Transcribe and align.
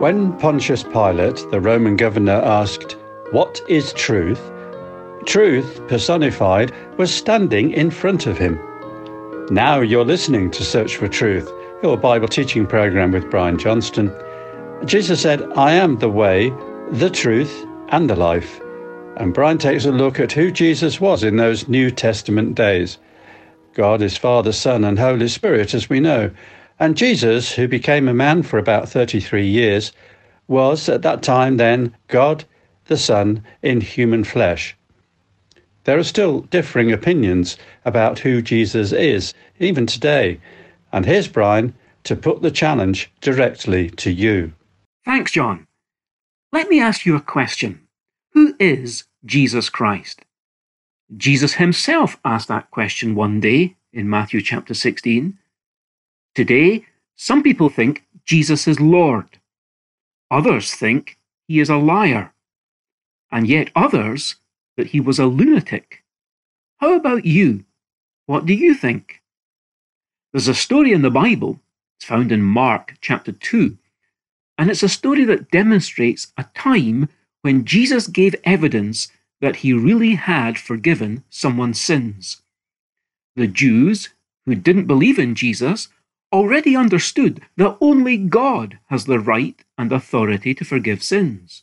When 0.00 0.36
Pontius 0.38 0.82
Pilate, 0.82 1.46
the 1.52 1.60
Roman 1.60 1.96
governor, 1.96 2.42
asked, 2.44 2.96
What 3.30 3.62
is 3.68 3.92
truth? 3.92 4.40
Truth, 5.24 5.80
personified, 5.86 6.72
was 6.98 7.14
standing 7.14 7.70
in 7.70 7.92
front 7.92 8.26
of 8.26 8.36
him. 8.36 8.58
Now 9.50 9.80
you're 9.80 10.04
listening 10.04 10.50
to 10.50 10.64
Search 10.64 10.96
for 10.96 11.06
Truth, 11.06 11.50
your 11.82 11.96
Bible 11.96 12.26
teaching 12.26 12.66
program 12.66 13.12
with 13.12 13.30
Brian 13.30 13.56
Johnston. 13.56 14.12
Jesus 14.84 15.22
said, 15.22 15.42
I 15.52 15.72
am 15.74 15.98
the 15.98 16.10
way, 16.10 16.50
the 16.90 17.10
truth, 17.10 17.64
and 17.88 18.10
the 18.10 18.16
life. 18.16 18.60
And 19.16 19.32
Brian 19.32 19.58
takes 19.58 19.84
a 19.84 19.92
look 19.92 20.18
at 20.18 20.32
who 20.32 20.50
Jesus 20.50 21.00
was 21.00 21.22
in 21.22 21.36
those 21.36 21.68
New 21.68 21.92
Testament 21.92 22.56
days. 22.56 22.98
God 23.74 24.02
is 24.02 24.18
Father, 24.18 24.52
Son, 24.52 24.82
and 24.84 24.98
Holy 24.98 25.28
Spirit, 25.28 25.72
as 25.72 25.88
we 25.88 26.00
know. 26.00 26.32
And 26.78 26.96
Jesus, 26.96 27.52
who 27.52 27.68
became 27.68 28.08
a 28.08 28.14
man 28.14 28.42
for 28.42 28.58
about 28.58 28.88
33 28.88 29.46
years, 29.46 29.92
was 30.48 30.88
at 30.88 31.02
that 31.02 31.22
time 31.22 31.56
then 31.56 31.94
God 32.08 32.44
the 32.86 32.96
Son 32.96 33.44
in 33.62 33.80
human 33.80 34.24
flesh. 34.24 34.76
There 35.84 35.98
are 35.98 36.04
still 36.04 36.40
differing 36.42 36.92
opinions 36.92 37.56
about 37.84 38.18
who 38.18 38.42
Jesus 38.42 38.92
is, 38.92 39.34
even 39.58 39.86
today. 39.86 40.40
And 40.92 41.04
here's 41.04 41.28
Brian 41.28 41.74
to 42.04 42.16
put 42.16 42.42
the 42.42 42.50
challenge 42.50 43.10
directly 43.20 43.90
to 43.90 44.10
you. 44.10 44.52
Thanks, 45.04 45.32
John. 45.32 45.66
Let 46.52 46.68
me 46.68 46.80
ask 46.80 47.04
you 47.04 47.16
a 47.16 47.20
question. 47.20 47.80
Who 48.32 48.54
is 48.58 49.04
Jesus 49.24 49.68
Christ? 49.68 50.22
Jesus 51.16 51.54
himself 51.54 52.18
asked 52.24 52.48
that 52.48 52.70
question 52.70 53.14
one 53.14 53.40
day 53.40 53.76
in 53.92 54.08
Matthew 54.08 54.40
chapter 54.40 54.74
16. 54.74 55.38
Today, 56.34 56.86
some 57.14 57.42
people 57.42 57.68
think 57.68 58.04
Jesus 58.24 58.66
is 58.66 58.80
Lord. 58.80 59.38
Others 60.30 60.74
think 60.74 61.16
he 61.46 61.60
is 61.60 61.70
a 61.70 61.76
liar. 61.76 62.32
And 63.30 63.46
yet 63.46 63.70
others 63.76 64.36
that 64.76 64.88
he 64.88 65.00
was 65.00 65.18
a 65.18 65.26
lunatic. 65.26 66.04
How 66.78 66.94
about 66.94 67.24
you? 67.24 67.64
What 68.26 68.46
do 68.46 68.54
you 68.54 68.74
think? 68.74 69.22
There's 70.32 70.48
a 70.48 70.54
story 70.54 70.92
in 70.92 71.02
the 71.02 71.10
Bible, 71.10 71.60
it's 71.96 72.06
found 72.06 72.32
in 72.32 72.42
Mark 72.42 72.94
chapter 73.00 73.30
2, 73.30 73.78
and 74.58 74.70
it's 74.70 74.82
a 74.82 74.88
story 74.88 75.24
that 75.24 75.50
demonstrates 75.50 76.32
a 76.36 76.46
time 76.54 77.08
when 77.42 77.64
Jesus 77.64 78.08
gave 78.08 78.34
evidence 78.42 79.08
that 79.40 79.56
he 79.56 79.72
really 79.72 80.14
had 80.14 80.58
forgiven 80.58 81.22
someone's 81.30 81.80
sins. 81.80 82.42
The 83.36 83.46
Jews, 83.46 84.08
who 84.46 84.54
didn't 84.54 84.86
believe 84.86 85.18
in 85.18 85.34
Jesus, 85.34 85.88
already 86.34 86.74
understood 86.74 87.40
that 87.56 87.78
only 87.80 88.16
God 88.16 88.78
has 88.88 89.04
the 89.04 89.20
right 89.20 89.64
and 89.78 89.92
authority 89.92 90.52
to 90.54 90.64
forgive 90.64 91.02
sins. 91.02 91.62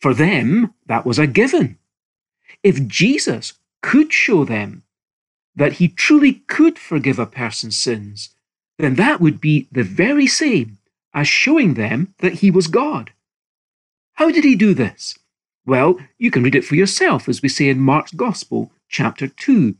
For 0.00 0.12
them, 0.12 0.74
that 0.86 1.06
was 1.06 1.20
a 1.20 1.28
given. 1.28 1.78
If 2.64 2.88
Jesus 2.88 3.54
could 3.80 4.12
show 4.12 4.44
them 4.44 4.82
that 5.54 5.74
he 5.74 5.86
truly 5.86 6.42
could 6.48 6.78
forgive 6.78 7.20
a 7.20 7.26
person's 7.26 7.76
sins, 7.76 8.30
then 8.78 8.96
that 8.96 9.20
would 9.20 9.40
be 9.40 9.68
the 9.70 9.84
very 9.84 10.26
same 10.26 10.78
as 11.14 11.28
showing 11.28 11.74
them 11.74 12.14
that 12.18 12.34
he 12.34 12.50
was 12.50 12.66
God. 12.66 13.12
How 14.14 14.32
did 14.32 14.42
he 14.42 14.56
do 14.56 14.74
this? 14.74 15.16
Well, 15.64 16.00
you 16.18 16.32
can 16.32 16.42
read 16.42 16.56
it 16.56 16.64
for 16.64 16.74
yourself, 16.74 17.28
as 17.28 17.40
we 17.40 17.48
say 17.48 17.68
in 17.68 17.78
Mark's 17.78 18.12
Gospel, 18.12 18.72
chapter 18.88 19.28
2. 19.28 19.76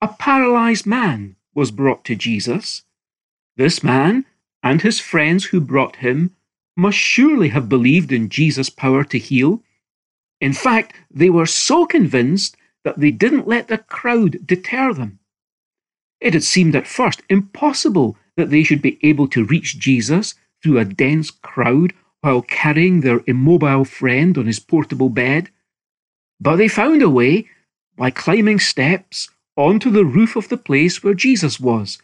A 0.00 0.08
paralyzed 0.08 0.86
man 0.86 1.36
was 1.54 1.70
brought 1.70 2.04
to 2.06 2.14
Jesus 2.14 2.82
this 3.56 3.82
man 3.82 4.24
and 4.62 4.82
his 4.82 5.00
friends 5.00 5.46
who 5.46 5.60
brought 5.60 5.96
him 5.96 6.34
must 6.76 6.98
surely 6.98 7.50
have 7.50 7.68
believed 7.68 8.12
in 8.12 8.28
Jesus' 8.28 8.70
power 8.70 9.04
to 9.04 9.18
heal. 9.18 9.62
In 10.40 10.52
fact, 10.52 10.94
they 11.10 11.30
were 11.30 11.46
so 11.46 11.86
convinced 11.86 12.56
that 12.84 12.98
they 12.98 13.10
didn't 13.10 13.48
let 13.48 13.68
the 13.68 13.78
crowd 13.78 14.38
deter 14.46 14.92
them. 14.92 15.18
It 16.20 16.34
had 16.34 16.44
seemed 16.44 16.74
at 16.74 16.86
first 16.86 17.22
impossible 17.28 18.16
that 18.36 18.50
they 18.50 18.64
should 18.64 18.82
be 18.82 18.98
able 19.02 19.28
to 19.28 19.44
reach 19.44 19.78
Jesus 19.78 20.34
through 20.62 20.78
a 20.78 20.84
dense 20.84 21.30
crowd 21.30 21.92
while 22.22 22.42
carrying 22.42 23.00
their 23.00 23.20
immobile 23.26 23.84
friend 23.84 24.36
on 24.38 24.46
his 24.46 24.58
portable 24.58 25.10
bed. 25.10 25.50
But 26.40 26.56
they 26.56 26.68
found 26.68 27.02
a 27.02 27.10
way 27.10 27.48
by 27.96 28.10
climbing 28.10 28.58
steps 28.58 29.28
onto 29.56 29.90
the 29.90 30.04
roof 30.04 30.34
of 30.34 30.48
the 30.48 30.56
place 30.56 31.04
where 31.04 31.14
Jesus 31.14 31.60
was 31.60 31.98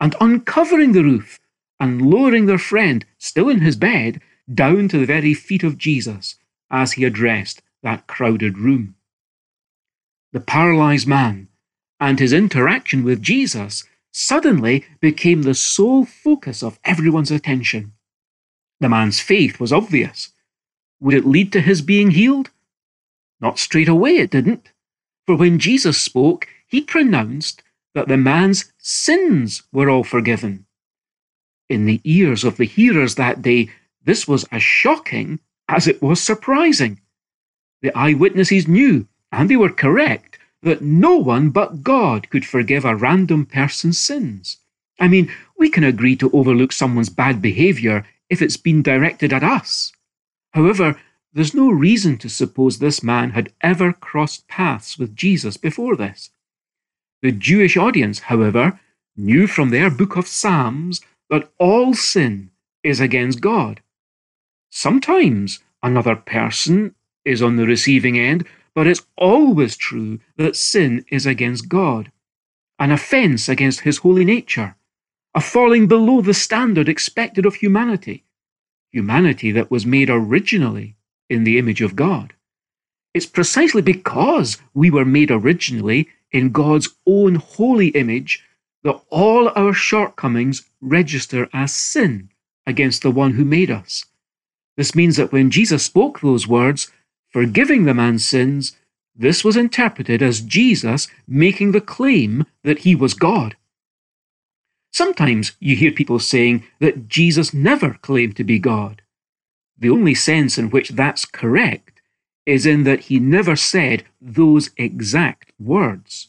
and 0.00 0.16
uncovering 0.20 0.92
the 0.92 1.04
roof 1.04 1.38
and 1.78 2.02
lowering 2.02 2.46
their 2.46 2.58
friend, 2.58 3.04
still 3.18 3.48
in 3.48 3.60
his 3.60 3.76
bed, 3.76 4.20
down 4.52 4.88
to 4.88 4.98
the 4.98 5.06
very 5.06 5.34
feet 5.34 5.62
of 5.62 5.78
Jesus 5.78 6.36
as 6.70 6.92
he 6.92 7.04
addressed 7.04 7.62
that 7.82 8.06
crowded 8.06 8.58
room. 8.58 8.94
The 10.32 10.40
paralyzed 10.40 11.06
man 11.06 11.48
and 11.98 12.18
his 12.18 12.32
interaction 12.32 13.04
with 13.04 13.22
Jesus 13.22 13.84
suddenly 14.12 14.84
became 15.00 15.42
the 15.42 15.54
sole 15.54 16.04
focus 16.04 16.62
of 16.62 16.78
everyone's 16.84 17.30
attention. 17.30 17.92
The 18.80 18.88
man's 18.88 19.20
faith 19.20 19.60
was 19.60 19.72
obvious. 19.72 20.30
Would 21.00 21.14
it 21.14 21.26
lead 21.26 21.52
to 21.52 21.60
his 21.60 21.82
being 21.82 22.12
healed? 22.12 22.50
Not 23.40 23.58
straight 23.58 23.88
away, 23.88 24.16
it 24.16 24.30
didn't. 24.30 24.70
For 25.26 25.36
when 25.36 25.58
Jesus 25.58 26.00
spoke, 26.00 26.48
he 26.66 26.80
pronounced 26.80 27.62
that 27.94 28.08
the 28.08 28.16
man's 28.16 28.72
sins 28.78 29.62
were 29.72 29.90
all 29.90 30.04
forgiven. 30.04 30.66
In 31.68 31.86
the 31.86 32.00
ears 32.04 32.44
of 32.44 32.56
the 32.56 32.64
hearers 32.64 33.14
that 33.16 33.42
day, 33.42 33.70
this 34.04 34.26
was 34.26 34.44
as 34.50 34.62
shocking 34.62 35.40
as 35.68 35.86
it 35.86 36.02
was 36.02 36.20
surprising. 36.20 37.00
The 37.82 37.96
eyewitnesses 37.96 38.68
knew, 38.68 39.06
and 39.32 39.48
they 39.48 39.56
were 39.56 39.70
correct, 39.70 40.38
that 40.62 40.82
no 40.82 41.16
one 41.16 41.50
but 41.50 41.82
God 41.82 42.28
could 42.30 42.44
forgive 42.44 42.84
a 42.84 42.96
random 42.96 43.46
person's 43.46 43.98
sins. 43.98 44.58
I 44.98 45.08
mean, 45.08 45.32
we 45.56 45.70
can 45.70 45.84
agree 45.84 46.16
to 46.16 46.30
overlook 46.32 46.72
someone's 46.72 47.08
bad 47.08 47.40
behaviour 47.40 48.04
if 48.28 48.42
it's 48.42 48.56
been 48.56 48.82
directed 48.82 49.32
at 49.32 49.42
us. 49.42 49.92
However, 50.52 51.00
there's 51.32 51.54
no 51.54 51.70
reason 51.70 52.18
to 52.18 52.28
suppose 52.28 52.78
this 52.78 53.02
man 53.02 53.30
had 53.30 53.52
ever 53.60 53.92
crossed 53.92 54.48
paths 54.48 54.98
with 54.98 55.16
Jesus 55.16 55.56
before 55.56 55.96
this. 55.96 56.30
The 57.22 57.32
Jewish 57.32 57.76
audience, 57.76 58.20
however, 58.20 58.80
knew 59.16 59.46
from 59.46 59.70
their 59.70 59.90
book 59.90 60.16
of 60.16 60.26
Psalms 60.26 61.02
that 61.28 61.50
all 61.58 61.94
sin 61.94 62.50
is 62.82 63.00
against 63.00 63.40
God. 63.40 63.80
Sometimes 64.70 65.60
another 65.82 66.16
person 66.16 66.94
is 67.24 67.42
on 67.42 67.56
the 67.56 67.66
receiving 67.66 68.18
end, 68.18 68.46
but 68.74 68.86
it's 68.86 69.06
always 69.16 69.76
true 69.76 70.20
that 70.36 70.56
sin 70.56 71.04
is 71.08 71.26
against 71.26 71.68
God, 71.68 72.10
an 72.78 72.90
offence 72.90 73.48
against 73.48 73.80
his 73.80 73.98
holy 73.98 74.24
nature, 74.24 74.76
a 75.34 75.40
falling 75.40 75.86
below 75.86 76.22
the 76.22 76.34
standard 76.34 76.88
expected 76.88 77.44
of 77.44 77.56
humanity, 77.56 78.24
humanity 78.92 79.52
that 79.52 79.70
was 79.70 79.84
made 79.84 80.08
originally 80.08 80.96
in 81.28 81.44
the 81.44 81.58
image 81.58 81.82
of 81.82 81.96
God. 81.96 82.32
It's 83.12 83.26
precisely 83.26 83.82
because 83.82 84.56
we 84.72 84.90
were 84.90 85.04
made 85.04 85.30
originally 85.30 86.08
in 86.32 86.50
God's 86.50 86.88
own 87.06 87.36
holy 87.36 87.88
image 87.88 88.44
that 88.82 89.00
all 89.10 89.50
our 89.50 89.72
shortcomings 89.72 90.62
register 90.80 91.48
as 91.52 91.72
sin 91.72 92.30
against 92.66 93.02
the 93.02 93.10
one 93.10 93.32
who 93.32 93.44
made 93.44 93.70
us. 93.70 94.04
This 94.76 94.94
means 94.94 95.16
that 95.16 95.32
when 95.32 95.50
Jesus 95.50 95.84
spoke 95.84 96.20
those 96.20 96.46
words, 96.46 96.90
forgiving 97.28 97.84
the 97.84 97.94
man's 97.94 98.24
sins, 98.24 98.76
this 99.14 99.44
was 99.44 99.56
interpreted 99.56 100.22
as 100.22 100.40
Jesus 100.40 101.08
making 101.28 101.72
the 101.72 101.80
claim 101.80 102.46
that 102.64 102.80
he 102.80 102.94
was 102.94 103.12
God. 103.12 103.56
Sometimes 104.92 105.52
you 105.60 105.76
hear 105.76 105.92
people 105.92 106.18
saying 106.18 106.64
that 106.80 107.08
Jesus 107.08 107.52
never 107.52 107.94
claimed 107.94 108.36
to 108.36 108.44
be 108.44 108.58
God. 108.58 109.02
The 109.78 109.90
only 109.90 110.14
sense 110.14 110.58
in 110.58 110.70
which 110.70 110.90
that's 110.90 111.24
correct 111.24 111.99
is 112.46 112.66
in 112.66 112.84
that 112.84 113.00
he 113.00 113.18
never 113.18 113.56
said 113.56 114.04
those 114.20 114.70
exact 114.76 115.52
words. 115.58 116.28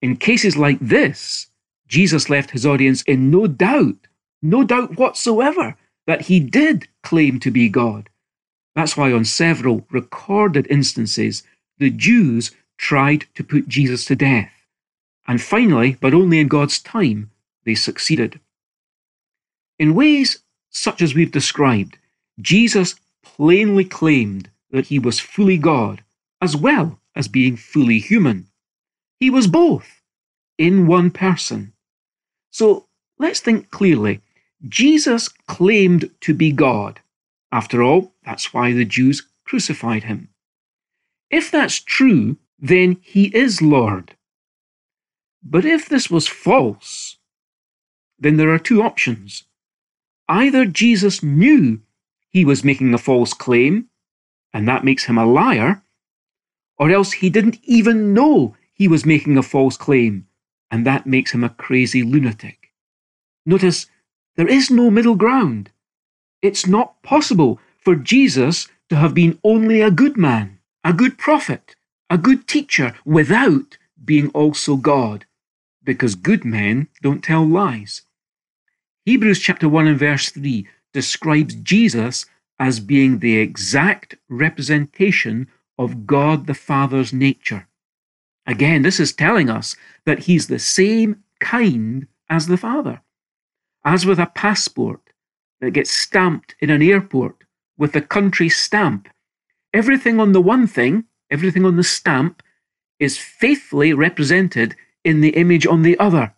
In 0.00 0.16
cases 0.16 0.56
like 0.56 0.78
this, 0.80 1.48
Jesus 1.88 2.30
left 2.30 2.50
his 2.50 2.66
audience 2.66 3.02
in 3.02 3.30
no 3.30 3.46
doubt, 3.46 3.96
no 4.42 4.64
doubt 4.64 4.98
whatsoever, 4.98 5.76
that 6.06 6.22
he 6.22 6.40
did 6.40 6.88
claim 7.02 7.40
to 7.40 7.50
be 7.50 7.68
God. 7.68 8.08
That's 8.74 8.96
why, 8.96 9.12
on 9.12 9.24
several 9.24 9.86
recorded 9.90 10.66
instances, 10.68 11.42
the 11.78 11.90
Jews 11.90 12.50
tried 12.76 13.26
to 13.34 13.44
put 13.44 13.68
Jesus 13.68 14.04
to 14.06 14.16
death. 14.16 14.52
And 15.26 15.40
finally, 15.40 15.96
but 16.00 16.14
only 16.14 16.40
in 16.40 16.48
God's 16.48 16.80
time, 16.80 17.30
they 17.64 17.74
succeeded. 17.74 18.40
In 19.78 19.94
ways 19.94 20.40
such 20.70 21.00
as 21.00 21.14
we've 21.14 21.32
described, 21.32 21.98
Jesus 22.40 22.96
plainly 23.22 23.84
claimed 23.84 24.50
that 24.70 24.86
he 24.86 24.98
was 24.98 25.20
fully 25.20 25.58
God 25.58 26.02
as 26.40 26.56
well 26.56 27.00
as 27.14 27.28
being 27.28 27.56
fully 27.56 27.98
human. 27.98 28.48
He 29.20 29.30
was 29.30 29.46
both 29.46 30.02
in 30.58 30.86
one 30.86 31.10
person. 31.10 31.72
So 32.50 32.86
let's 33.18 33.40
think 33.40 33.70
clearly. 33.70 34.20
Jesus 34.66 35.28
claimed 35.28 36.10
to 36.20 36.34
be 36.34 36.52
God. 36.52 37.00
After 37.52 37.82
all, 37.82 38.14
that's 38.24 38.52
why 38.52 38.72
the 38.72 38.84
Jews 38.84 39.26
crucified 39.44 40.04
him. 40.04 40.28
If 41.30 41.50
that's 41.50 41.80
true, 41.80 42.36
then 42.58 42.98
he 43.02 43.26
is 43.36 43.60
Lord. 43.60 44.16
But 45.42 45.64
if 45.64 45.88
this 45.88 46.10
was 46.10 46.26
false, 46.26 47.18
then 48.18 48.36
there 48.36 48.50
are 48.50 48.58
two 48.58 48.82
options. 48.82 49.44
Either 50.28 50.64
Jesus 50.64 51.22
knew 51.22 51.80
he 52.30 52.44
was 52.44 52.64
making 52.64 52.94
a 52.94 52.98
false 52.98 53.34
claim, 53.34 53.88
and 54.54 54.66
that 54.68 54.84
makes 54.84 55.04
him 55.04 55.18
a 55.18 55.26
liar, 55.26 55.82
or 56.78 56.90
else 56.90 57.12
he 57.12 57.28
didn't 57.28 57.58
even 57.64 58.14
know 58.14 58.56
he 58.72 58.88
was 58.88 59.04
making 59.04 59.36
a 59.36 59.42
false 59.42 59.76
claim, 59.76 60.26
and 60.70 60.86
that 60.86 61.06
makes 61.06 61.32
him 61.32 61.44
a 61.44 61.50
crazy 61.50 62.02
lunatic. 62.02 62.72
Notice, 63.44 63.86
there 64.36 64.48
is 64.48 64.70
no 64.70 64.90
middle 64.90 65.16
ground. 65.16 65.70
It's 66.40 66.66
not 66.66 67.02
possible 67.02 67.60
for 67.78 67.96
Jesus 67.96 68.68
to 68.88 68.96
have 68.96 69.14
been 69.14 69.38
only 69.44 69.80
a 69.80 69.90
good 69.90 70.16
man, 70.16 70.58
a 70.82 70.92
good 70.92 71.18
prophet, 71.18 71.76
a 72.08 72.16
good 72.16 72.46
teacher, 72.46 72.94
without 73.04 73.76
being 74.04 74.28
also 74.30 74.76
God, 74.76 75.26
because 75.82 76.14
good 76.14 76.44
men 76.44 76.88
don't 77.02 77.22
tell 77.22 77.46
lies. 77.46 78.02
Hebrews 79.04 79.40
chapter 79.40 79.68
1 79.68 79.86
and 79.86 79.98
verse 79.98 80.30
3 80.30 80.66
describes 80.92 81.54
Jesus 81.54 82.26
as 82.58 82.80
being 82.80 83.18
the 83.18 83.38
exact 83.38 84.16
representation 84.28 85.48
of 85.78 86.06
God 86.06 86.46
the 86.46 86.54
Father's 86.54 87.12
nature. 87.12 87.68
Again, 88.46 88.82
this 88.82 89.00
is 89.00 89.12
telling 89.12 89.48
us 89.50 89.76
that 90.04 90.20
he's 90.20 90.46
the 90.46 90.58
same 90.58 91.24
kind 91.40 92.06
as 92.28 92.46
the 92.46 92.56
Father. 92.56 93.00
As 93.84 94.06
with 94.06 94.18
a 94.18 94.26
passport 94.26 95.00
that 95.60 95.72
gets 95.72 95.90
stamped 95.90 96.54
in 96.60 96.70
an 96.70 96.82
airport 96.82 97.44
with 97.76 97.92
the 97.92 98.02
country 98.02 98.48
stamp, 98.48 99.08
everything 99.72 100.20
on 100.20 100.32
the 100.32 100.40
one 100.40 100.66
thing, 100.66 101.04
everything 101.30 101.64
on 101.64 101.76
the 101.76 101.84
stamp, 101.84 102.42
is 102.98 103.18
faithfully 103.18 103.92
represented 103.92 104.76
in 105.04 105.20
the 105.20 105.30
image 105.30 105.66
on 105.66 105.82
the 105.82 105.98
other, 105.98 106.34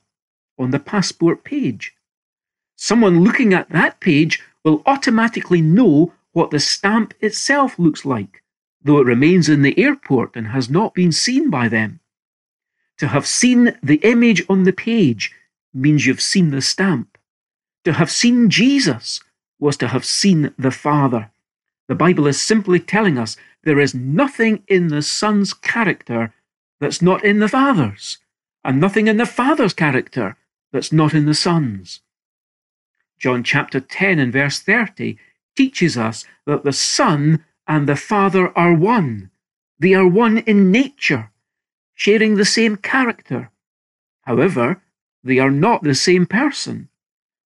on 0.58 0.70
the 0.70 0.80
passport 0.80 1.44
page. 1.44 1.95
Someone 2.76 3.24
looking 3.24 3.54
at 3.54 3.70
that 3.70 4.00
page 4.00 4.42
will 4.62 4.82
automatically 4.86 5.62
know 5.62 6.12
what 6.32 6.50
the 6.50 6.60
stamp 6.60 7.14
itself 7.20 7.78
looks 7.78 8.04
like, 8.04 8.42
though 8.82 8.98
it 8.98 9.06
remains 9.06 9.48
in 9.48 9.62
the 9.62 9.78
airport 9.78 10.36
and 10.36 10.48
has 10.48 10.68
not 10.68 10.94
been 10.94 11.10
seen 11.10 11.48
by 11.48 11.68
them. 11.68 12.00
To 12.98 13.08
have 13.08 13.26
seen 13.26 13.78
the 13.82 14.00
image 14.02 14.42
on 14.48 14.64
the 14.64 14.72
page 14.72 15.32
means 15.72 16.06
you've 16.06 16.20
seen 16.20 16.50
the 16.50 16.60
stamp. 16.60 17.16
To 17.84 17.94
have 17.94 18.10
seen 18.10 18.50
Jesus 18.50 19.20
was 19.58 19.76
to 19.78 19.88
have 19.88 20.04
seen 20.04 20.52
the 20.58 20.70
Father. 20.70 21.30
The 21.88 21.94
Bible 21.94 22.26
is 22.26 22.40
simply 22.40 22.80
telling 22.80 23.16
us 23.16 23.36
there 23.64 23.80
is 23.80 23.94
nothing 23.94 24.62
in 24.68 24.88
the 24.88 25.02
Son's 25.02 25.54
character 25.54 26.34
that's 26.80 27.00
not 27.00 27.24
in 27.24 27.38
the 27.38 27.48
Father's, 27.48 28.18
and 28.64 28.80
nothing 28.80 29.06
in 29.08 29.16
the 29.16 29.26
Father's 29.26 29.72
character 29.72 30.36
that's 30.72 30.92
not 30.92 31.14
in 31.14 31.26
the 31.26 31.34
Son's. 31.34 32.00
John 33.18 33.42
chapter 33.42 33.80
10 33.80 34.18
and 34.18 34.32
verse 34.32 34.60
30 34.60 35.18
teaches 35.56 35.96
us 35.96 36.24
that 36.46 36.64
the 36.64 36.72
Son 36.72 37.44
and 37.66 37.88
the 37.88 37.96
Father 37.96 38.56
are 38.56 38.74
one. 38.74 39.30
They 39.78 39.94
are 39.94 40.06
one 40.06 40.38
in 40.38 40.70
nature, 40.70 41.30
sharing 41.94 42.34
the 42.34 42.44
same 42.44 42.76
character. 42.76 43.50
However, 44.22 44.82
they 45.24 45.38
are 45.38 45.50
not 45.50 45.82
the 45.82 45.94
same 45.94 46.26
person. 46.26 46.88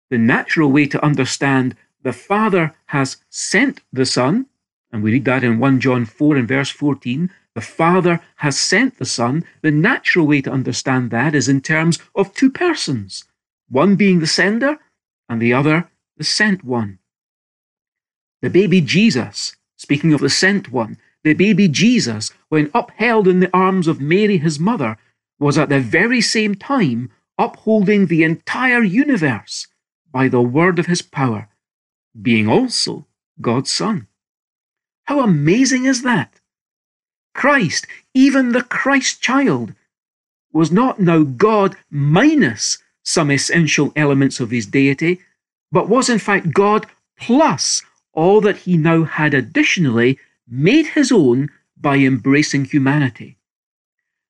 The 0.10 0.18
natural 0.18 0.72
way 0.72 0.88
to 0.88 1.04
understand 1.04 1.76
the 2.04 2.14
Father 2.14 2.74
has 2.88 3.18
sent 3.30 3.82
the 3.92 4.06
Son, 4.06 4.46
and 4.92 5.02
we 5.02 5.12
read 5.12 5.26
that 5.26 5.44
in 5.44 5.60
1 5.60 5.80
John 5.80 6.06
4 6.06 6.38
and 6.38 6.48
verse 6.48 6.70
14, 6.70 7.32
the 7.56 7.62
Father 7.62 8.22
has 8.38 8.60
sent 8.60 8.98
the 8.98 9.06
Son. 9.06 9.44
The 9.62 9.72
natural 9.72 10.28
way 10.28 10.42
to 10.42 10.52
understand 10.52 11.10
that 11.12 11.34
is 11.34 11.50
in 11.50 11.62
terms 11.62 12.00
of 12.14 12.34
two 12.34 12.52
persons, 12.52 13.24
one 13.70 13.96
being 13.96 14.20
the 14.20 14.28
sender 14.28 14.78
and 15.30 15.42
the 15.42 15.54
other 15.54 15.90
the 16.18 16.24
sent 16.24 16.64
one. 16.64 17.00
The 18.42 18.50
baby 18.50 18.82
Jesus, 18.82 19.56
speaking 19.76 20.14
of 20.14 20.22
the 20.22 20.30
sent 20.30 20.72
one, 20.72 20.98
the 21.24 21.34
baby 21.34 21.68
Jesus, 21.68 22.32
when 22.50 22.70
upheld 22.74 23.28
in 23.28 23.40
the 23.40 23.50
arms 23.56 23.88
of 23.88 24.00
Mary, 24.00 24.38
his 24.38 24.60
mother, 24.60 24.98
was 25.40 25.58
at 25.58 25.70
the 25.70 25.80
very 25.80 26.22
same 26.22 26.56
time 26.56 27.12
upholding 27.38 28.06
the 28.06 28.24
entire 28.24 28.84
universe 28.84 29.68
by 30.12 30.28
the 30.28 30.42
word 30.42 30.80
of 30.80 30.86
his 30.86 31.02
power, 31.02 31.50
being 32.20 32.48
also 32.48 33.08
God's 33.42 33.72
Son. 33.72 34.08
How 35.06 35.22
amazing 35.22 35.86
is 35.86 36.04
that? 36.04 36.40
Christ, 37.34 37.86
even 38.14 38.54
the 38.54 38.64
Christ 38.64 39.22
child, 39.22 39.74
was 40.54 40.72
not 40.72 41.00
now 41.00 41.24
God 41.24 41.76
minus 41.92 42.78
some 43.06 43.32
essential 43.32 43.94
elements 43.96 44.40
of 44.40 44.52
his 44.52 44.66
deity, 44.66 45.22
but 45.72 45.88
was 45.88 46.10
in 46.10 46.20
fact 46.20 46.52
God 46.52 46.88
plus 47.18 47.82
all 48.14 48.42
that 48.42 48.58
he 48.58 48.76
now 48.76 49.04
had 49.04 49.34
additionally 49.34 50.20
made 50.48 50.88
his 50.88 51.12
own 51.12 51.50
by 51.78 51.98
embracing 51.98 52.66
humanity. 52.66 53.38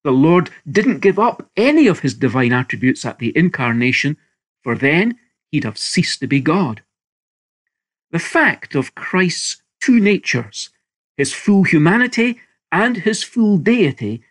The 0.04 0.12
Lord 0.12 0.52
didn't 0.70 1.00
give 1.00 1.18
up 1.18 1.50
any 1.58 1.88
of 1.88 2.02
his 2.02 2.14
divine 2.14 2.54
attributes 2.54 3.06
at 3.06 3.20
the 3.20 3.36
incarnation, 3.36 4.18
for 4.62 4.76
then 4.76 5.18
he'd 5.52 5.64
have 5.64 5.78
ceased 5.78 6.20
to 6.20 6.28
be 6.28 6.42
God. 6.42 6.84
The 8.12 8.20
fact 8.20 8.76
of 8.76 8.94
Christ's 8.96 9.62
two 9.82 10.00
natures, 10.00 10.70
his 11.18 11.34
full 11.34 11.64
humanity 11.64 12.40
and 12.72 12.98
his 12.98 13.24
full 13.24 13.58
deity, 13.58 14.22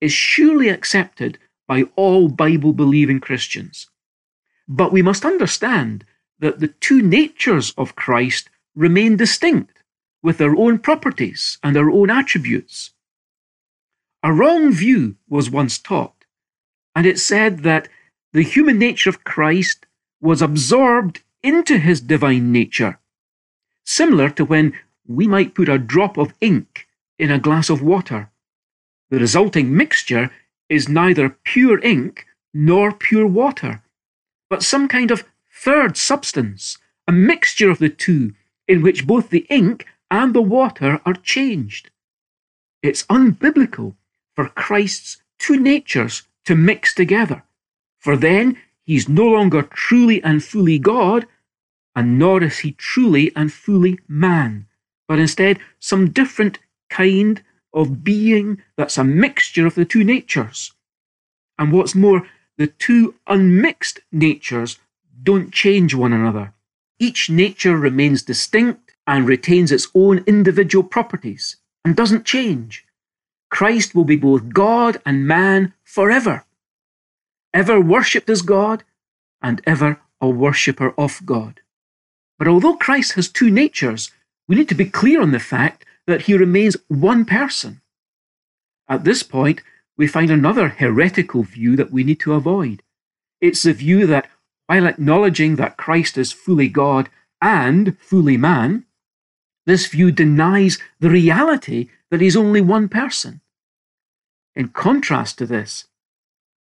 is 0.00 0.12
surely 0.12 0.68
accepted 0.68 1.38
by 1.66 1.84
all 1.96 2.28
Bible 2.28 2.72
believing 2.72 3.20
Christians. 3.20 3.88
But 4.68 4.92
we 4.92 5.02
must 5.02 5.24
understand 5.24 6.04
that 6.38 6.60
the 6.60 6.68
two 6.68 7.02
natures 7.02 7.72
of 7.76 7.96
Christ 7.96 8.50
remain 8.74 9.16
distinct 9.16 9.82
with 10.22 10.38
their 10.38 10.56
own 10.56 10.78
properties 10.78 11.58
and 11.62 11.74
their 11.74 11.90
own 11.90 12.10
attributes. 12.10 12.90
A 14.22 14.32
wrong 14.32 14.72
view 14.72 15.16
was 15.28 15.50
once 15.50 15.78
taught, 15.78 16.24
and 16.94 17.06
it 17.06 17.18
said 17.18 17.60
that 17.60 17.88
the 18.32 18.42
human 18.42 18.78
nature 18.78 19.10
of 19.10 19.24
Christ 19.24 19.86
was 20.20 20.40
absorbed 20.40 21.22
into 21.42 21.78
his 21.78 22.00
divine 22.00 22.52
nature, 22.52 22.98
similar 23.84 24.30
to 24.30 24.44
when 24.44 24.72
we 25.06 25.26
might 25.26 25.54
put 25.54 25.68
a 25.68 25.78
drop 25.78 26.16
of 26.16 26.34
ink 26.40 26.86
in 27.18 27.30
a 27.30 27.38
glass 27.38 27.68
of 27.68 27.82
water. 27.82 28.30
The 29.10 29.18
resulting 29.18 29.76
mixture 29.76 30.30
is 30.72 30.88
neither 30.88 31.28
pure 31.44 31.78
ink 31.80 32.24
nor 32.54 32.92
pure 32.92 33.26
water, 33.26 33.82
but 34.48 34.62
some 34.62 34.88
kind 34.88 35.10
of 35.10 35.24
third 35.52 35.98
substance, 35.98 36.78
a 37.06 37.12
mixture 37.12 37.70
of 37.70 37.78
the 37.78 37.90
two, 37.90 38.32
in 38.66 38.80
which 38.80 39.06
both 39.06 39.28
the 39.28 39.46
ink 39.50 39.86
and 40.10 40.32
the 40.32 40.40
water 40.40 40.98
are 41.04 41.12
changed. 41.12 41.90
It's 42.82 43.04
unbiblical 43.04 43.96
for 44.34 44.48
Christ's 44.48 45.18
two 45.38 45.58
natures 45.60 46.22
to 46.46 46.54
mix 46.54 46.94
together, 46.94 47.42
for 47.98 48.16
then 48.16 48.56
he's 48.82 49.10
no 49.10 49.26
longer 49.26 49.62
truly 49.62 50.22
and 50.22 50.42
fully 50.42 50.78
God, 50.78 51.26
and 51.94 52.18
nor 52.18 52.42
is 52.42 52.60
he 52.60 52.72
truly 52.72 53.30
and 53.36 53.52
fully 53.52 53.98
man, 54.08 54.66
but 55.06 55.18
instead 55.18 55.58
some 55.78 56.10
different 56.10 56.58
kind 56.88 57.42
of 57.72 58.04
being 58.04 58.62
that's 58.76 58.98
a 58.98 59.04
mixture 59.04 59.66
of 59.66 59.74
the 59.74 59.84
two 59.84 60.04
natures. 60.04 60.72
And 61.58 61.72
what's 61.72 61.94
more, 61.94 62.26
the 62.58 62.66
two 62.66 63.14
unmixed 63.26 64.00
natures 64.10 64.78
don't 65.22 65.52
change 65.52 65.94
one 65.94 66.12
another. 66.12 66.54
Each 66.98 67.30
nature 67.30 67.76
remains 67.76 68.22
distinct 68.22 68.94
and 69.06 69.26
retains 69.26 69.72
its 69.72 69.88
own 69.94 70.22
individual 70.26 70.84
properties 70.84 71.56
and 71.84 71.96
doesn't 71.96 72.24
change. 72.24 72.84
Christ 73.50 73.94
will 73.94 74.04
be 74.04 74.16
both 74.16 74.50
God 74.50 75.00
and 75.04 75.26
man 75.26 75.74
forever, 75.84 76.44
ever 77.52 77.80
worshipped 77.80 78.30
as 78.30 78.42
God 78.42 78.84
and 79.42 79.60
ever 79.66 80.00
a 80.20 80.28
worshipper 80.28 80.94
of 80.96 81.20
God. 81.26 81.60
But 82.38 82.48
although 82.48 82.76
Christ 82.76 83.12
has 83.12 83.28
two 83.28 83.50
natures, 83.50 84.10
we 84.48 84.56
need 84.56 84.68
to 84.68 84.74
be 84.74 84.86
clear 84.86 85.20
on 85.20 85.32
the 85.32 85.38
fact 85.38 85.84
that 86.06 86.22
he 86.22 86.34
remains 86.34 86.76
one 86.88 87.24
person. 87.24 87.80
At 88.88 89.04
this 89.04 89.22
point, 89.22 89.62
we 89.96 90.06
find 90.06 90.30
another 90.30 90.68
heretical 90.68 91.42
view 91.42 91.76
that 91.76 91.92
we 91.92 92.04
need 92.04 92.20
to 92.20 92.34
avoid. 92.34 92.82
It's 93.40 93.62
the 93.62 93.72
view 93.72 94.06
that 94.06 94.28
while 94.66 94.86
acknowledging 94.86 95.56
that 95.56 95.76
Christ 95.76 96.16
is 96.16 96.32
fully 96.32 96.68
God 96.68 97.08
and 97.40 97.98
fully 97.98 98.36
man, 98.36 98.86
this 99.66 99.86
view 99.86 100.10
denies 100.10 100.78
the 101.00 101.10
reality 101.10 101.88
that 102.10 102.20
he's 102.20 102.36
only 102.36 102.60
one 102.60 102.88
person. 102.88 103.40
In 104.54 104.68
contrast 104.68 105.38
to 105.38 105.46
this, 105.46 105.86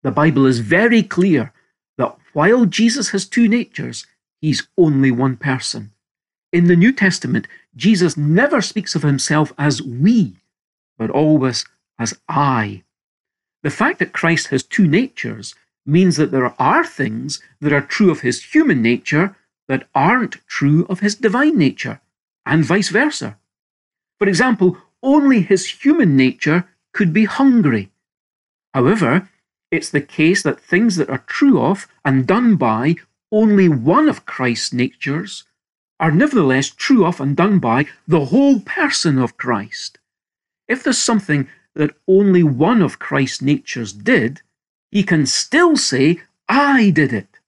the 0.03 0.11
Bible 0.11 0.45
is 0.45 0.59
very 0.59 1.03
clear 1.03 1.51
that 1.97 2.15
while 2.33 2.65
Jesus 2.65 3.09
has 3.09 3.25
two 3.25 3.47
natures, 3.47 4.05
he's 4.41 4.67
only 4.77 5.11
one 5.11 5.37
person. 5.37 5.91
In 6.51 6.65
the 6.67 6.75
New 6.75 6.91
Testament, 6.91 7.47
Jesus 7.75 8.15
never 8.15 8.61
speaks 8.61 8.95
of 8.95 9.03
himself 9.03 9.53
as 9.57 9.81
we, 9.81 10.35
but 10.97 11.09
always 11.09 11.65
as 11.99 12.17
I. 12.27 12.83
The 13.63 13.69
fact 13.69 13.99
that 13.99 14.13
Christ 14.13 14.47
has 14.47 14.63
two 14.63 14.87
natures 14.87 15.55
means 15.85 16.17
that 16.17 16.31
there 16.31 16.53
are 16.61 16.85
things 16.85 17.41
that 17.61 17.73
are 17.73 17.81
true 17.81 18.11
of 18.11 18.21
his 18.21 18.53
human 18.53 18.81
nature 18.81 19.35
that 19.67 19.87
aren't 19.93 20.45
true 20.47 20.85
of 20.89 20.99
his 20.99 21.15
divine 21.15 21.57
nature, 21.57 22.01
and 22.45 22.63
vice 22.63 22.89
versa. 22.89 23.37
For 24.19 24.27
example, 24.27 24.77
only 25.01 25.41
his 25.41 25.83
human 25.83 26.15
nature 26.15 26.67
could 26.93 27.11
be 27.11 27.25
hungry. 27.25 27.91
However, 28.73 29.29
it's 29.71 29.89
the 29.89 30.01
case 30.01 30.43
that 30.43 30.59
things 30.59 30.95
that 30.95 31.09
are 31.09 31.23
true 31.27 31.59
of 31.59 31.87
and 32.03 32.27
done 32.27 32.55
by 32.55 32.95
only 33.31 33.67
one 33.67 34.07
of 34.07 34.25
Christ's 34.25 34.71
natures 34.71 35.43
are 35.99 36.11
nevertheless 36.11 36.69
true 36.69 37.05
of 37.05 37.19
and 37.21 37.35
done 37.35 37.59
by 37.59 37.85
the 38.07 38.25
whole 38.25 38.59
person 38.59 39.17
of 39.17 39.37
Christ. 39.37 39.97
If 40.67 40.83
there's 40.83 40.97
something 40.97 41.47
that 41.75 41.95
only 42.07 42.43
one 42.43 42.81
of 42.81 42.99
Christ's 42.99 43.41
natures 43.41 43.93
did, 43.93 44.41
he 44.91 45.03
can 45.03 45.25
still 45.25 45.77
say, 45.77 46.21
I 46.47 46.89
did 46.89 47.13
it. 47.13 47.39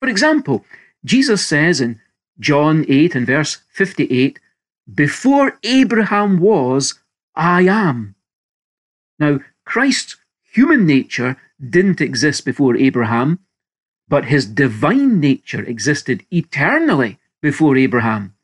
For 0.00 0.08
example, 0.08 0.64
Jesus 1.04 1.46
says 1.46 1.80
in 1.80 2.00
John 2.38 2.84
8 2.88 3.14
and 3.14 3.26
verse 3.26 3.58
58, 3.70 4.40
Before 4.92 5.58
Abraham 5.62 6.38
was, 6.38 6.94
I 7.34 7.62
am. 7.62 8.14
Now, 9.18 9.40
Christ's 9.64 10.16
human 10.52 10.86
nature 10.86 11.36
didn't 11.70 12.00
exist 12.00 12.44
before 12.44 12.76
Abraham, 12.76 13.40
but 14.08 14.26
his 14.26 14.46
divine 14.46 15.20
nature 15.20 15.62
existed 15.62 16.24
eternally 16.30 17.18
before 17.44 17.76
Abraham. 17.76 18.34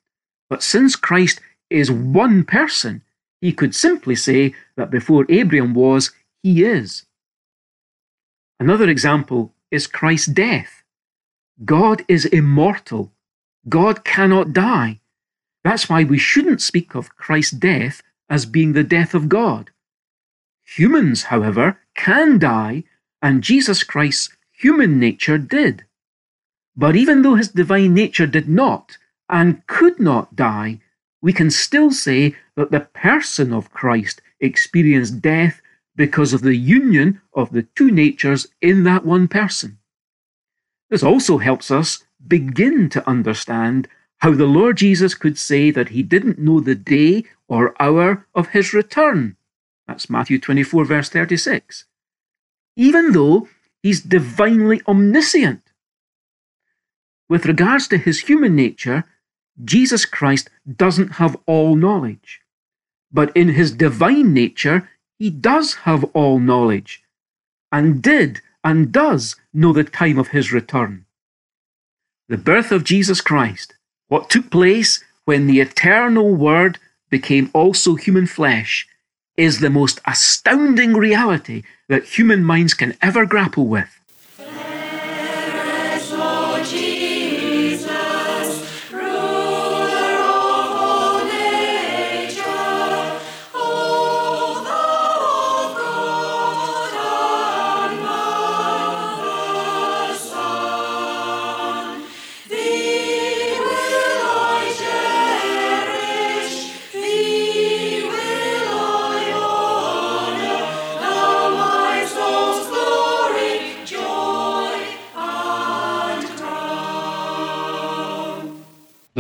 But 0.50 0.62
since 0.62 0.94
Christ 0.94 1.40
is 1.70 1.90
one 1.90 2.44
person, 2.44 3.00
he 3.40 3.50
could 3.50 3.74
simply 3.74 4.14
say 4.14 4.54
that 4.76 4.90
before 4.90 5.24
Abraham 5.30 5.72
was, 5.72 6.10
he 6.42 6.62
is. 6.62 7.06
Another 8.58 8.90
example 8.90 9.54
is 9.70 9.86
Christ's 9.86 10.26
death. 10.26 10.82
God 11.64 12.04
is 12.08 12.26
immortal. 12.26 13.10
God 13.70 14.04
cannot 14.04 14.52
die. 14.52 15.00
That's 15.64 15.88
why 15.88 16.04
we 16.04 16.18
shouldn't 16.18 16.60
speak 16.60 16.94
of 16.94 17.16
Christ's 17.16 17.52
death 17.52 18.02
as 18.28 18.44
being 18.44 18.74
the 18.74 18.84
death 18.84 19.14
of 19.14 19.30
God. 19.30 19.70
Humans, 20.76 21.22
however, 21.32 21.78
can 21.94 22.38
die, 22.38 22.84
and 23.22 23.42
Jesus 23.42 23.82
Christ's 23.82 24.28
human 24.52 25.00
nature 25.00 25.38
did. 25.38 25.86
But 26.76 26.96
even 26.96 27.22
though 27.22 27.34
his 27.34 27.48
divine 27.48 27.94
nature 27.94 28.26
did 28.26 28.48
not 28.48 28.96
and 29.28 29.66
could 29.66 30.00
not 30.00 30.36
die, 30.36 30.80
we 31.22 31.32
can 31.32 31.50
still 31.50 31.90
say 31.90 32.34
that 32.56 32.70
the 32.70 32.80
person 32.80 33.52
of 33.52 33.72
Christ 33.72 34.22
experienced 34.40 35.20
death 35.20 35.60
because 35.96 36.32
of 36.32 36.42
the 36.42 36.56
union 36.56 37.20
of 37.34 37.52
the 37.52 37.62
two 37.62 37.90
natures 37.90 38.46
in 38.60 38.84
that 38.84 39.04
one 39.04 39.28
person. 39.28 39.78
This 40.88 41.02
also 41.02 41.38
helps 41.38 41.70
us 41.70 42.04
begin 42.26 42.88
to 42.90 43.08
understand 43.08 43.88
how 44.18 44.32
the 44.32 44.46
Lord 44.46 44.76
Jesus 44.78 45.14
could 45.14 45.38
say 45.38 45.70
that 45.70 45.90
he 45.90 46.02
didn't 46.02 46.38
know 46.38 46.60
the 46.60 46.74
day 46.74 47.24
or 47.48 47.74
hour 47.80 48.26
of 48.34 48.48
his 48.48 48.72
return. 48.72 49.36
That's 49.86 50.10
Matthew 50.10 50.38
24, 50.38 50.84
verse 50.84 51.08
36. 51.08 51.84
Even 52.76 53.12
though 53.12 53.48
he's 53.82 54.00
divinely 54.02 54.80
omniscient. 54.86 55.62
With 57.30 57.46
regards 57.46 57.86
to 57.88 57.96
his 57.96 58.22
human 58.22 58.56
nature, 58.56 59.04
Jesus 59.64 60.04
Christ 60.04 60.50
doesn't 60.66 61.12
have 61.22 61.36
all 61.46 61.76
knowledge. 61.76 62.40
But 63.12 63.34
in 63.36 63.50
his 63.50 63.70
divine 63.70 64.34
nature, 64.34 64.90
he 65.16 65.30
does 65.30 65.74
have 65.86 66.02
all 66.12 66.40
knowledge, 66.40 67.04
and 67.70 68.02
did 68.02 68.40
and 68.64 68.90
does 68.90 69.36
know 69.54 69.72
the 69.72 69.84
time 69.84 70.18
of 70.18 70.28
his 70.28 70.52
return. 70.52 71.06
The 72.28 72.36
birth 72.36 72.72
of 72.72 72.82
Jesus 72.82 73.20
Christ, 73.20 73.74
what 74.08 74.28
took 74.28 74.50
place 74.50 75.04
when 75.24 75.46
the 75.46 75.60
eternal 75.60 76.34
Word 76.34 76.78
became 77.10 77.50
also 77.52 77.94
human 77.94 78.26
flesh, 78.26 78.88
is 79.36 79.60
the 79.60 79.70
most 79.70 80.00
astounding 80.04 80.94
reality 80.94 81.62
that 81.88 82.18
human 82.18 82.42
minds 82.42 82.74
can 82.74 82.96
ever 83.00 83.24
grapple 83.24 83.68
with. 83.68 83.99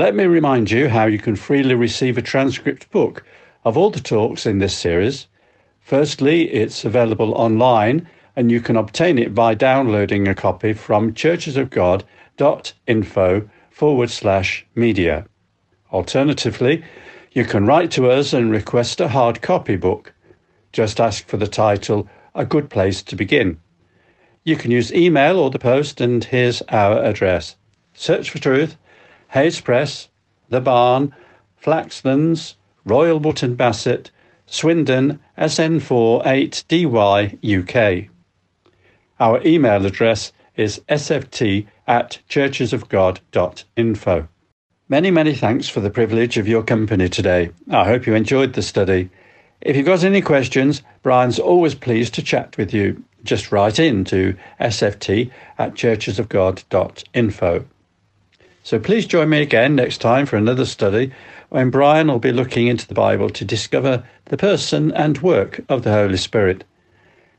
Let 0.00 0.14
me 0.14 0.24
remind 0.24 0.70
you 0.70 0.88
how 0.88 1.04
you 1.04 1.18
can 1.18 1.36
freely 1.36 1.74
receive 1.74 2.16
a 2.16 2.22
transcript 2.22 2.90
book 2.90 3.22
of 3.66 3.76
all 3.76 3.90
the 3.90 4.00
talks 4.00 4.46
in 4.46 4.56
this 4.56 4.74
series. 4.74 5.26
Firstly, 5.78 6.50
it's 6.50 6.86
available 6.86 7.34
online 7.34 8.08
and 8.34 8.50
you 8.50 8.62
can 8.62 8.76
obtain 8.76 9.18
it 9.18 9.34
by 9.34 9.52
downloading 9.52 10.26
a 10.26 10.34
copy 10.34 10.72
from 10.72 11.12
churchesofgod.info 11.12 13.50
forward 13.68 14.10
slash 14.10 14.66
media. 14.74 15.26
Alternatively, 15.92 16.82
you 17.32 17.44
can 17.44 17.66
write 17.66 17.90
to 17.90 18.10
us 18.10 18.32
and 18.32 18.50
request 18.50 19.02
a 19.02 19.08
hard 19.08 19.42
copy 19.42 19.76
book. 19.76 20.14
Just 20.72 20.98
ask 20.98 21.28
for 21.28 21.36
the 21.36 21.46
title 21.46 22.08
A 22.34 22.46
Good 22.46 22.70
Place 22.70 23.02
to 23.02 23.16
Begin. 23.16 23.60
You 24.44 24.56
can 24.56 24.70
use 24.70 24.94
email 24.94 25.38
or 25.38 25.50
the 25.50 25.58
post, 25.58 26.00
and 26.00 26.24
here's 26.24 26.62
our 26.70 27.04
address 27.04 27.56
Search 27.92 28.30
for 28.30 28.38
Truth, 28.38 28.78
Hayes 29.30 29.60
Press, 29.60 30.08
The 30.48 30.60
Barn, 30.60 31.14
Flaxlands, 31.62 32.56
Royal 32.84 33.20
Wootton 33.20 33.54
Bassett, 33.54 34.10
Swindon, 34.46 35.20
SN4 35.38 36.24
8DY, 36.24 37.60
UK. 37.60 38.08
Our 39.20 39.40
email 39.46 39.86
address 39.86 40.32
is 40.56 40.80
sft 40.88 41.68
at 41.86 42.18
churchesofgod.info. 42.28 44.28
Many, 44.88 45.10
many 45.12 45.34
thanks 45.34 45.68
for 45.68 45.78
the 45.78 45.90
privilege 45.90 46.36
of 46.36 46.48
your 46.48 46.64
company 46.64 47.08
today. 47.08 47.50
I 47.70 47.84
hope 47.84 48.08
you 48.08 48.16
enjoyed 48.16 48.54
the 48.54 48.62
study. 48.62 49.10
If 49.60 49.76
you've 49.76 49.86
got 49.86 50.02
any 50.02 50.22
questions, 50.22 50.82
Brian's 51.04 51.38
always 51.38 51.76
pleased 51.76 52.14
to 52.14 52.22
chat 52.22 52.56
with 52.56 52.74
you. 52.74 53.04
Just 53.22 53.52
write 53.52 53.78
in 53.78 54.04
to 54.06 54.34
sft 54.60 55.30
at 55.56 55.74
churchesofgod.info. 55.74 57.64
So 58.70 58.78
please 58.78 59.04
join 59.04 59.28
me 59.28 59.42
again 59.42 59.74
next 59.74 59.98
time 59.98 60.26
for 60.26 60.36
another 60.36 60.64
study 60.64 61.10
when 61.48 61.70
Brian 61.70 62.06
will 62.06 62.20
be 62.20 62.30
looking 62.30 62.68
into 62.68 62.86
the 62.86 62.94
Bible 62.94 63.28
to 63.30 63.44
discover 63.44 64.04
the 64.26 64.36
person 64.36 64.92
and 64.92 65.18
work 65.18 65.60
of 65.68 65.82
the 65.82 65.90
Holy 65.90 66.16
Spirit. 66.16 66.62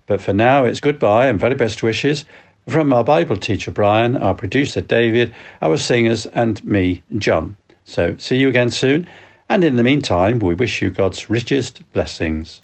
But 0.07 0.19
for 0.19 0.33
now, 0.33 0.65
it's 0.65 0.81
goodbye 0.81 1.27
and 1.27 1.39
very 1.39 1.55
best 1.55 1.83
wishes 1.83 2.25
from 2.67 2.91
our 2.91 3.05
Bible 3.05 3.37
teacher 3.37 3.71
Brian, 3.71 4.17
our 4.17 4.35
producer 4.35 4.81
David, 4.81 5.33
our 5.61 5.77
singers, 5.77 6.25
and 6.25 6.61
me, 6.65 7.01
John. 7.17 7.55
So 7.85 8.17
see 8.17 8.35
you 8.35 8.49
again 8.49 8.69
soon. 8.69 9.07
And 9.47 9.63
in 9.63 9.77
the 9.77 9.83
meantime, 9.83 10.39
we 10.39 10.53
wish 10.53 10.81
you 10.81 10.89
God's 10.89 11.29
richest 11.29 11.81
blessings. 11.93 12.61